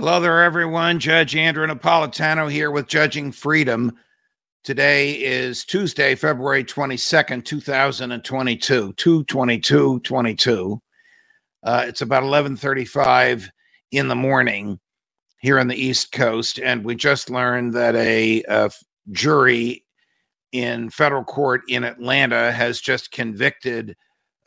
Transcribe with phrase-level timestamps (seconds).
[0.00, 0.98] Hello there, everyone.
[0.98, 3.92] Judge Andrew Napolitano here with Judging Freedom.
[4.64, 10.82] Today is Tuesday, February 22nd, 2022, 222 22.
[11.62, 13.50] Uh, it's about 1135
[13.90, 14.80] in the morning
[15.42, 16.58] here on the East Coast.
[16.58, 18.70] And we just learned that a, a
[19.10, 19.84] jury
[20.52, 23.94] in federal court in Atlanta has just convicted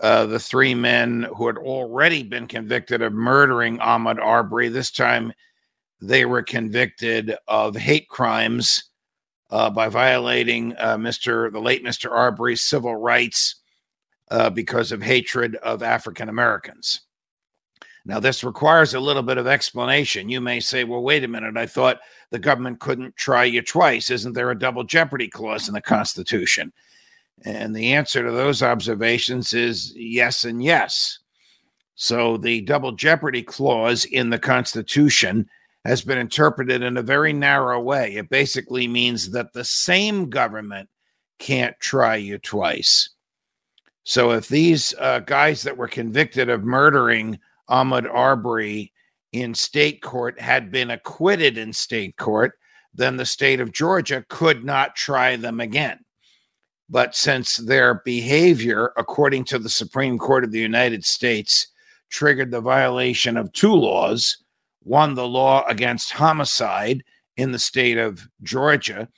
[0.04, 4.68] uh, the three men who had already been convicted of murdering Ahmaud Arbery.
[4.68, 5.32] This time
[6.02, 8.90] they were convicted of hate crimes
[9.50, 11.50] uh, by violating uh, Mr.
[11.50, 12.12] the late Mr.
[12.12, 13.56] Arbery's civil rights
[14.30, 17.04] uh, because of hatred of African Americans.
[18.06, 20.28] Now, this requires a little bit of explanation.
[20.28, 21.56] You may say, well, wait a minute.
[21.56, 24.10] I thought the government couldn't try you twice.
[24.10, 26.74] Isn't there a double jeopardy clause in the Constitution?
[27.46, 31.20] And the answer to those observations is yes and yes.
[31.96, 35.48] So the double jeopardy clause in the Constitution
[35.86, 38.16] has been interpreted in a very narrow way.
[38.16, 40.90] It basically means that the same government
[41.40, 43.10] can't try you twice.
[44.06, 47.40] So if these uh, guys that were convicted of murdering
[47.70, 48.94] Ahmaud Arbery
[49.32, 52.54] in state court had been acquitted in state court,
[52.94, 56.00] then the state of Georgia could not try them again.
[56.94, 61.70] But since their behavior, according to the Supreme Court of the United States,
[62.12, 64.38] triggered the violation of two laws,
[64.84, 67.04] one, the law against homicide
[67.36, 69.10] in the state of Georgia,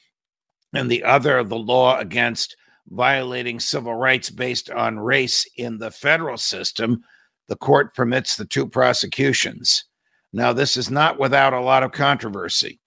[0.74, 2.56] and the other, the law against
[2.88, 7.04] violating civil rights based on race in the federal system,
[7.50, 9.84] the court permits the two prosecutions.
[10.32, 12.80] Now, this is not without a lot of controversy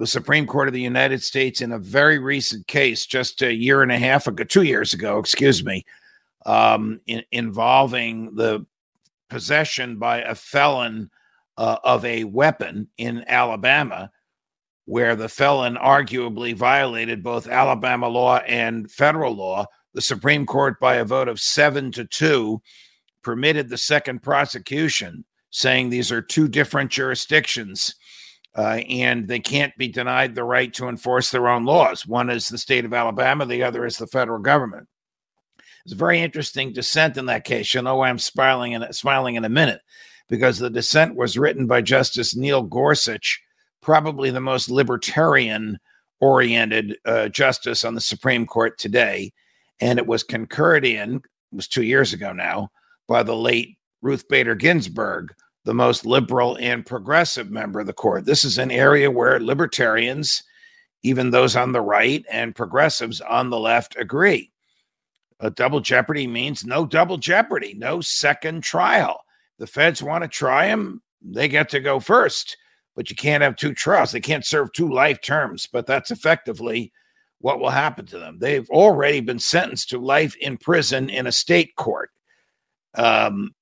[0.00, 3.82] the Supreme Court of the United States in a very recent case, just a year
[3.82, 5.84] and a half ago, two years ago, excuse me,
[6.46, 8.64] um, in, involving the
[9.28, 11.10] possession by a felon
[11.58, 14.10] uh, of a weapon in Alabama,
[14.86, 19.66] where the felon arguably violated both Alabama law and federal law.
[19.92, 22.62] The Supreme Court, by a vote of seven to two,
[23.22, 27.96] permitted the second prosecution, saying these are two different jurisdictions
[28.56, 32.06] uh, and they can't be denied the right to enforce their own laws.
[32.06, 34.88] One is the state of Alabama, the other is the federal government.
[35.84, 37.72] It's a very interesting dissent in that case.
[37.72, 39.80] You'll know why I'm smiling in, smiling in a minute,
[40.28, 43.40] because the dissent was written by Justice Neil Gorsuch,
[43.80, 45.78] probably the most libertarian
[46.20, 49.32] oriented uh, justice on the Supreme Court today.
[49.80, 51.22] And it was concurred in, it
[51.56, 52.70] was two years ago now,
[53.08, 55.32] by the late Ruth Bader Ginsburg,
[55.64, 58.24] the most liberal and progressive member of the court.
[58.24, 60.42] This is an area where libertarians,
[61.02, 64.50] even those on the right and progressives on the left, agree.
[65.40, 69.20] A double jeopardy means no double jeopardy, no second trial.
[69.58, 72.56] The feds want to try him, they get to go first,
[72.96, 74.12] but you can't have two trials.
[74.12, 76.92] They can't serve two life terms, but that's effectively
[77.40, 78.38] what will happen to them.
[78.38, 82.10] They've already been sentenced to life in prison in a state court.
[82.94, 83.54] Um,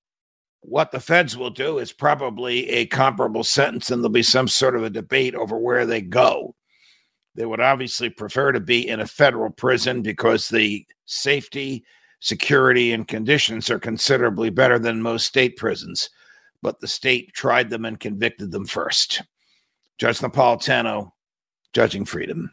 [0.61, 4.77] what the feds will do is probably a comparable sentence, and there'll be some sort
[4.77, 6.55] of a debate over where they go.
[7.35, 11.85] They would obviously prefer to be in a federal prison because the safety,
[12.21, 16.11] security, and conditions are considerably better than most state prisons.
[16.63, 19.23] But the state tried them and convicted them first.
[19.99, 21.13] Judge Napolitano,
[21.73, 22.53] judging freedom.